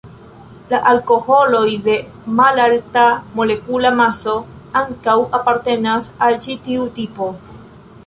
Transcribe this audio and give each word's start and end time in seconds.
La 0.69 0.77
alkoholoj 0.91 1.65
de 1.89 1.97
malalta 2.39 3.05
molekula 3.41 3.93
maso 4.01 4.37
ankaŭ 4.85 5.19
apartenas 5.43 6.13
al 6.29 6.45
ĉi 6.49 6.61
tiu 6.69 6.93
tipo. 7.01 7.35